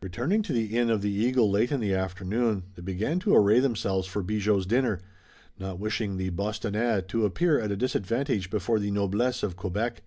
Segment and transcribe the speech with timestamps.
[0.00, 3.58] Returning to the Inn of the Eagle late in the afternoon, they began to array
[3.58, 5.00] themselves for Bigot's dinner,
[5.58, 10.02] not wishing the Bostonnais to appear at a disadvantage before the noblesse of Quebec.